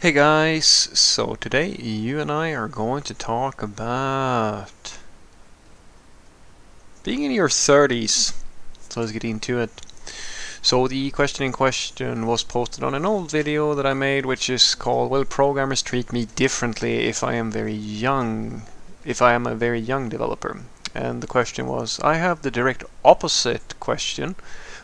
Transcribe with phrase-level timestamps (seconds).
[0.00, 4.96] Hey guys, so today you and I are going to talk about
[7.02, 8.32] being in your 30s.
[8.90, 9.72] So let's get into it.
[10.62, 14.48] So the question in question was posted on an old video that I made which
[14.48, 18.62] is called Will programmers treat me differently if I am very young
[19.04, 20.60] if I am a very young developer?
[20.94, 24.36] And the question was I have the direct opposite question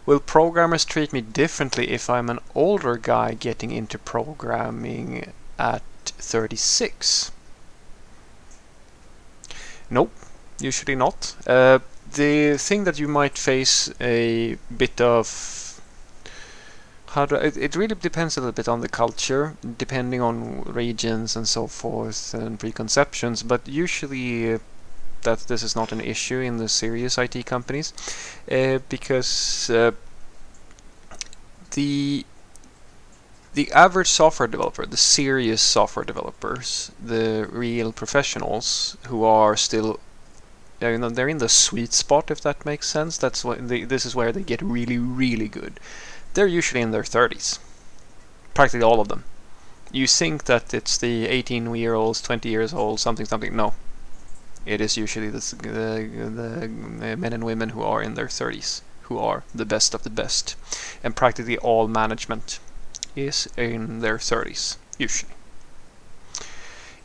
[0.07, 7.31] Will programmers treat me differently if I'm an older guy getting into programming at 36?
[9.89, 10.13] Nope,
[10.59, 11.35] usually not.
[11.47, 11.79] Uh,
[12.13, 15.81] the thing that you might face a bit of
[17.09, 21.37] how do it, it really depends a little bit on the culture, depending on regions
[21.37, 23.43] and so forth and preconceptions.
[23.43, 24.59] But usually,
[25.25, 27.93] that this is not an issue in the serious IT companies
[28.51, 29.93] uh, because uh,
[31.73, 32.25] the
[33.55, 40.01] the average software developer, the serious software developers, the real professionals who are still
[40.81, 43.17] you know, they're in the sweet spot if that makes sense.
[43.17, 45.81] That's what they, this is where they get really really good.
[46.35, 47.59] They're usually in their 30s.
[48.55, 49.25] Practically all of them.
[49.93, 53.55] You think that it's the 18 year olds, 20 years old, something something.
[53.55, 53.75] No,
[54.67, 59.19] it is usually the, the, the men and women who are in their 30s who
[59.19, 60.57] are the best of the best.
[61.03, 62.59] And practically all management
[63.15, 65.33] is in their 30s, usually.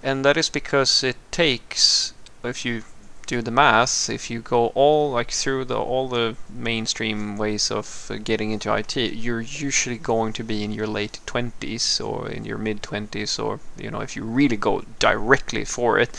[0.01, 2.83] And that is because it takes, if you
[3.27, 8.09] do the math, if you go all like through the all the mainstream ways of
[8.23, 12.57] getting into IT, you're usually going to be in your late 20s or in your
[12.57, 16.09] mid 20s, or you know, if you really go directly for it,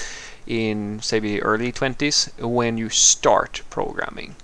[0.46, 4.36] in say the early 20s when you start programming.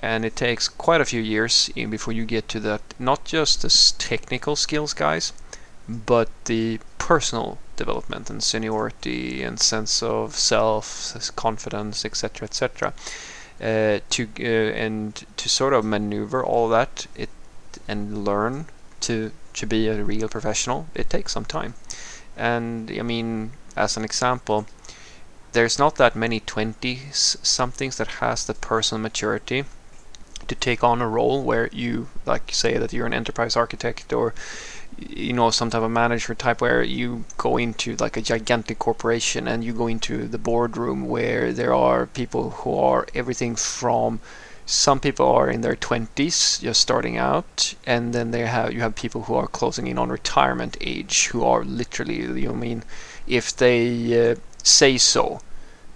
[0.00, 3.94] And it takes quite a few years before you get to that not just the
[3.98, 5.32] technical skills guys
[5.88, 12.94] but the personal development and seniority and sense of self confidence etc etc
[13.60, 17.28] uh, to uh, and to sort of maneuver all that it
[17.86, 18.66] and learn
[19.00, 21.74] to to be a real professional it takes some time.
[22.36, 24.66] And i mean as an example
[25.54, 29.64] there's not that many 20 somethings that has the personal maturity
[30.48, 34.34] to take on a role where you like say that you're an enterprise architect or
[34.98, 39.48] you know some type of manager type where you go into like a gigantic corporation
[39.48, 44.20] and you go into the boardroom where there are people who are everything from
[44.66, 48.94] some people are in their 20s just starting out and then they have you have
[48.94, 52.82] people who are closing in on retirement age who are literally you know, I mean
[53.26, 55.40] if they uh, say so.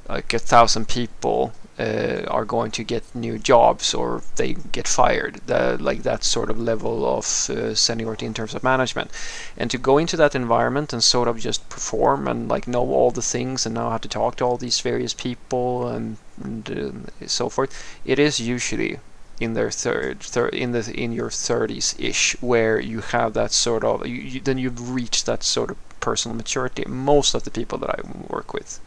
[0.09, 5.41] Like a thousand people uh, are going to get new jobs or they get fired.
[5.47, 9.11] The, like that sort of level of uh, seniority in terms of management.
[9.57, 13.11] And to go into that environment and sort of just perform and like know all
[13.11, 17.27] the things and know how to talk to all these various people and, and uh,
[17.27, 18.99] so forth, it is usually
[19.41, 23.85] in their third, third in the in your 30s ish where you have that sort
[23.85, 26.85] of you, you, then you've reached that sort of personal maturity.
[26.87, 28.81] Most of the people that I work with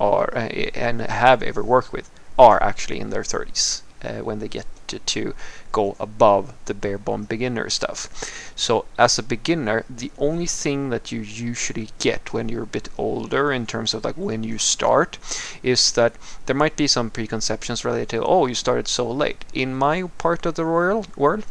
[0.00, 4.48] are uh, and have ever worked with are actually in their 30s uh, when they
[4.48, 5.34] get to,
[5.72, 8.08] go above the bare bone beginner stuff.
[8.56, 12.88] So as a beginner, the only thing that you usually get when you're a bit
[12.96, 15.18] older in terms of like when you start
[15.62, 16.14] is that
[16.46, 19.44] there might be some preconceptions related to oh you started so late.
[19.52, 21.44] In my part of the royal world,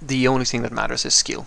[0.00, 1.46] the only thing that matters is skill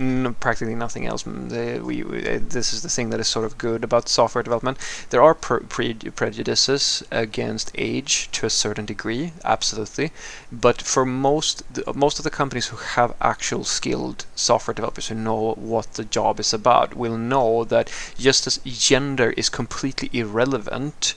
[0.00, 1.24] no, practically nothing else.
[1.24, 4.42] Mm, we, we, uh, this is the thing that is sort of good about software
[4.42, 4.78] development.
[5.10, 10.12] There are pre prejudices against age to a certain degree, absolutely.
[10.50, 11.62] But for most
[11.94, 16.40] most of the companies who have actual skilled software developers who know what the job
[16.40, 21.14] is about will know that just as gender is completely irrelevant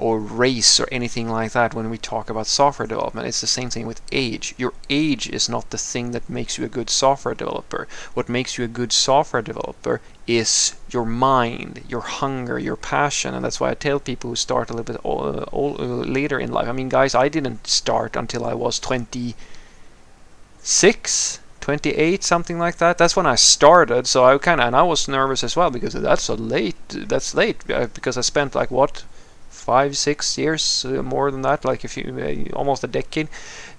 [0.00, 3.28] or race or anything like that when we talk about software development.
[3.28, 4.54] It's the same thing with age.
[4.56, 7.86] Your age is not the thing that makes you a good software developer.
[8.14, 13.44] What makes you a good software developer is your mind, your hunger, your passion, and
[13.44, 16.68] that's why I tell people who start a little bit old, uh, later in life.
[16.68, 21.40] I mean, guys, I didn't start until I was 26.
[21.60, 25.06] 28 something like that that's when i started so i kind of and i was
[25.06, 29.04] nervous as well because that's so late that's late uh, because i spent like what
[29.50, 33.28] five, six years, uh, more than that, like if you uh, almost a decade,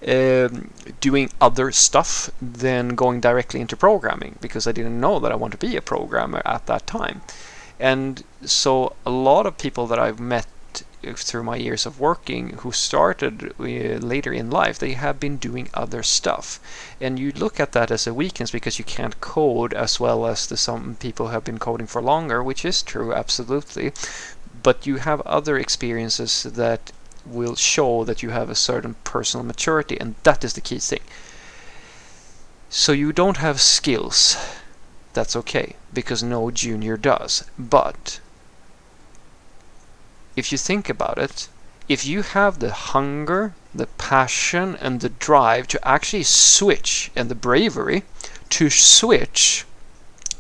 [0.08, 0.70] um,
[1.00, 5.52] doing other stuff than going directly into programming because I didn't know that I want
[5.54, 7.22] to be a programmer at that time.
[7.80, 10.46] And so a lot of people that I've met
[11.16, 15.68] through my years of working who started uh, later in life, they have been doing
[15.74, 16.60] other stuff.
[17.00, 20.46] And you look at that as a weakness because you can't code as well as
[20.46, 23.94] the some people have been coding for longer, which is true, absolutely.
[24.64, 26.92] But you have other experiences that
[27.26, 31.02] will show that you have a certain personal maturity, and that is the key thing.
[32.70, 34.38] So you don't have skills.
[35.14, 37.44] That's okay, because no junior does.
[37.58, 38.20] But
[40.36, 41.50] if you think about it,
[41.90, 47.36] if you have the hunger, the passion, and the drive to actually switch, and the
[47.36, 48.04] bravery
[48.52, 49.66] to switch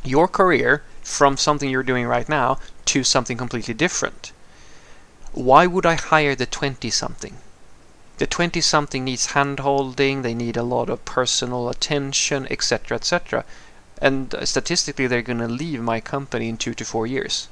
[0.03, 2.57] your career from something you're doing right now
[2.91, 4.31] to something completely different,
[5.33, 7.38] why would I hire the 20 something?
[8.17, 12.97] The 20 something needs hand holding, they need a lot of personal attention, etc.
[12.97, 13.45] etc.
[13.99, 17.47] And uh, statistically, they're going to leave my company in two to four years.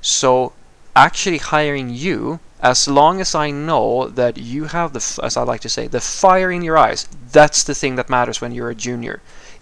[0.00, 0.52] So
[0.96, 5.60] actually hiring you as long as I know that you have the, as I like
[5.60, 7.06] to say, the fire in your eyes.
[7.32, 9.20] That's the thing that matters when you're a junior.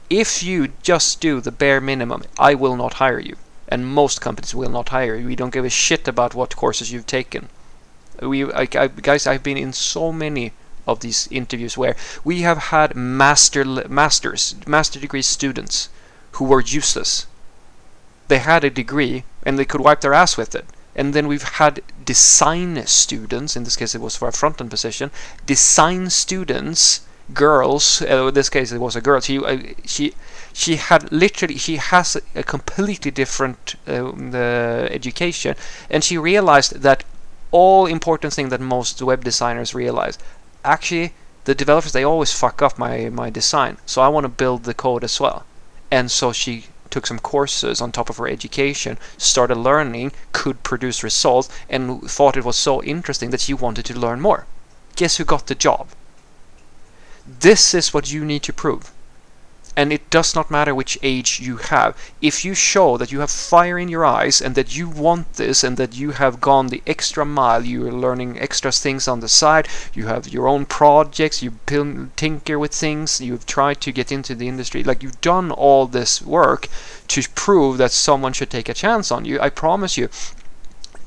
[0.08, 3.36] If you just do the bare minimum, I will not hire you.
[3.72, 5.26] And most companies will not hire you.
[5.26, 7.48] We don't give a shit about what courses you've taken.
[8.20, 10.52] We, I, I, guys, I've been in so many
[10.86, 15.88] of these interviews where we have had master, masters, master degree students
[16.32, 17.26] who were useless.
[18.28, 21.42] They had a degree and they could wipe their ass with it and then we've
[21.42, 25.10] had design students, in this case it was for a front-end position,
[25.46, 27.00] design students,
[27.32, 30.14] girls, uh, in this case it was a girl, she, uh, she,
[30.52, 34.12] she had literally, she has a, completely different uh,
[34.90, 35.56] education,
[35.90, 37.04] and she realized that
[37.50, 40.18] all important thing that most web designers realize,
[40.64, 41.12] actually
[41.44, 44.74] the developers, they always fuck up my, my design, so I want to build the
[44.74, 45.44] code as well.
[45.90, 51.02] And so she took some courses on top of her education, started learning, could produce
[51.02, 54.46] results, and thought it was so interesting that she wanted to learn more.
[54.94, 55.88] Guess who got the job?
[57.26, 58.91] This is what you need to prove.
[59.74, 61.96] And it does not matter which age you have.
[62.20, 65.64] If you show that you have fire in your eyes and that you want this
[65.64, 69.28] and that you have gone the extra mile, you are learning extra things on the
[69.28, 74.34] side, you have your own projects, you tinker with things, you've tried to get into
[74.34, 76.68] the industry, like you've done all this work
[77.08, 79.40] to prove that someone should take a chance on you.
[79.40, 80.10] I promise you,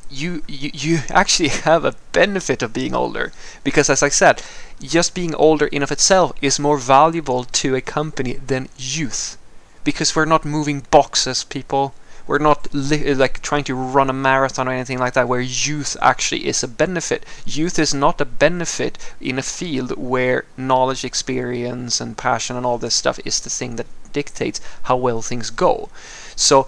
[0.09, 3.31] you, you you actually have a benefit of being older
[3.63, 4.41] because as I said
[4.81, 9.37] just being older in of itself is more valuable to a company than youth
[9.85, 11.93] because we're not moving boxes people.
[12.27, 16.47] We're not like trying to run a marathon or anything like that where youth actually
[16.47, 17.23] is a benefit.
[17.45, 22.79] Youth is not a benefit in a field where knowledge experience and passion and all
[22.79, 25.89] this stuff is the thing that dictates how well things go.
[26.35, 26.67] So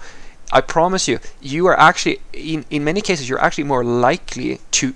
[0.51, 4.95] I promise you, you are actually, in, in many cases, you're actually more likely to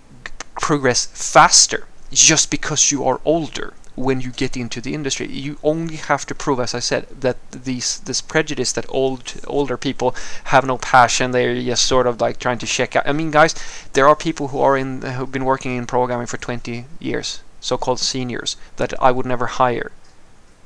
[0.61, 5.27] progress faster just because you are older when you get into the industry.
[5.27, 9.77] You only have to prove, as I said, that these this prejudice that old older
[9.77, 10.15] people
[10.45, 11.31] have no passion.
[11.31, 13.07] They're just sort of like trying to check out.
[13.07, 13.53] I mean, guys,
[13.93, 17.99] there are people who are in who've been working in programming for 20 years, so-called
[17.99, 19.91] seniors, that I would never hire.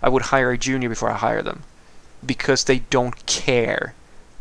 [0.01, 1.63] I would hire a junior before I hire them
[2.23, 3.95] because they don't care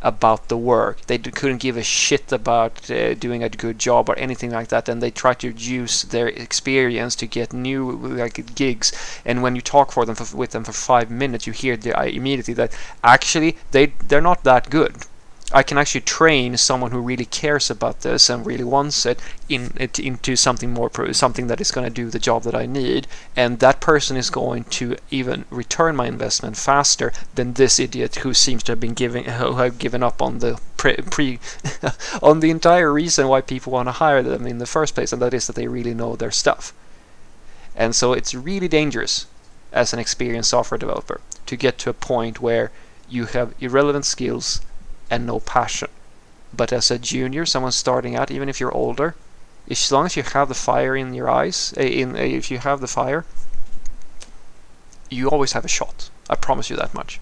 [0.04, 1.00] about the work.
[1.06, 4.88] They couldn't give a shit about uh, doing a good job or anything like that,
[4.88, 8.92] and they try to use their experience to get new like gigs.
[9.24, 11.98] And when you talk for them for, with them for five minutes, you hear the,
[11.98, 14.94] uh, immediately that actually they they're not that good.
[15.56, 19.72] I can actually train someone who really cares about this and really wants it in
[19.76, 23.06] it into something more something that is going to do the job that I need
[23.36, 28.34] and that person is going to even return my investment faster than this idiot who
[28.34, 31.38] seems to have been giving who have given up on the pre, pre
[32.22, 35.22] on the entire reason why people want to hire them in the first place and
[35.22, 36.74] that is that they really know their stuff.
[37.76, 39.26] And so it's really dangerous
[39.72, 42.72] as an experienced software developer to get to a point where
[43.08, 44.60] you have irrelevant skills
[45.14, 45.88] and no passion.
[46.52, 49.14] But as a junior, someone starting out, even if you're older,
[49.70, 52.58] as long as you have the fire in your eyes, eh, in eh, if you
[52.58, 53.24] have the fire,
[55.08, 56.10] you always have a shot.
[56.28, 57.20] I promise you that much.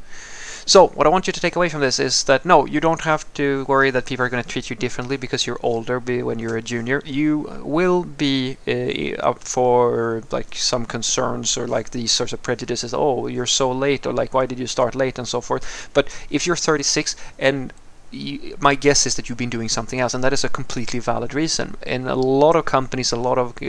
[0.65, 3.01] So, what I want you to take away from this is that no, you don't
[3.03, 6.39] have to worry that people are going to treat you differently because you're older when
[6.39, 7.03] you're a junior.
[7.05, 12.95] You will be uh, up for like some concerns or like these sorts of prejudices.
[12.95, 15.91] Oh, you're so late, or like why did you start late, and so forth.
[15.93, 17.73] But if you're 36 and
[18.13, 21.01] you, my guess is that you've been doing something else, and that is a completely
[21.01, 21.77] valid reason.
[21.83, 23.65] And a lot of companies, a lot of uh,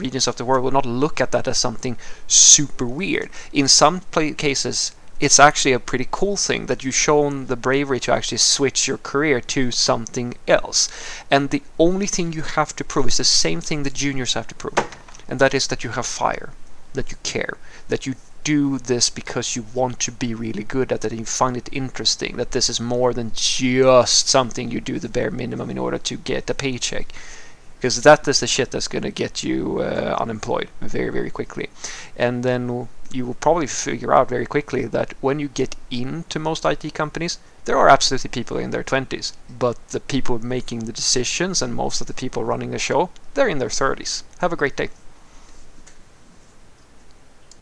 [0.00, 3.30] regions of the world will not look at that as something super weird.
[3.52, 4.00] In some
[4.36, 8.86] cases, it's actually a pretty cool thing that you've shown the bravery to actually switch
[8.86, 10.88] your career to something else.
[11.30, 14.48] And the only thing you have to prove is the same thing the juniors have
[14.48, 14.78] to prove,
[15.28, 16.50] and that is that you have fire,
[16.92, 17.56] that you care,
[17.88, 18.14] that you
[18.46, 21.68] do this because you want to be really good at it and you find it
[21.72, 25.98] interesting, that this is more than just something you do the bare minimum in order
[25.98, 27.08] to get a paycheck.
[27.76, 31.68] Because that is the shit that's going to get you uh, unemployed very very quickly.
[32.16, 36.64] And then you will probably figure out very quickly that when you get into most
[36.64, 41.62] IT companies there are absolutely people in their 20s but the people making the decisions
[41.62, 44.76] and most of the people running the show they're in their 30s have a great
[44.76, 44.90] day